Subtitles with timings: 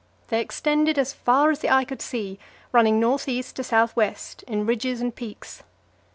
[0.29, 2.39] They extended as far as the eye could see,
[2.71, 5.61] running north east to south west, in ridges and peaks.